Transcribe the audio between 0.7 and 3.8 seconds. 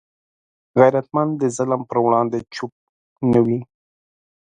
غیرتمند د ظلم پر وړاندې چوپ نه وي